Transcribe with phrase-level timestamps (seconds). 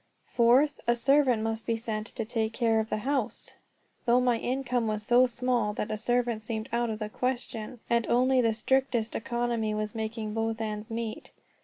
[0.33, 3.51] Fourth, a servant must be sent to take care of the house
[4.05, 8.07] though my income was so small that a servant seemed out of the question, and
[8.07, 11.29] only the strictest economy was making both ends meet.